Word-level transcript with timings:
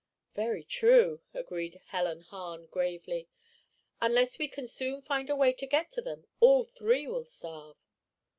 "Very 0.33 0.63
true," 0.63 1.21
agreed 1.31 1.79
Helen 1.89 2.21
Hahn, 2.21 2.65
gravely. 2.65 3.29
"Unless 4.01 4.39
we 4.39 4.47
can 4.47 4.65
soon 4.65 5.03
find 5.03 5.29
a 5.29 5.35
way 5.35 5.53
to 5.53 5.67
get 5.67 5.91
to 5.91 6.01
them, 6.01 6.25
all 6.39 6.63
three 6.63 7.05
will 7.07 7.25
starve." 7.25 7.77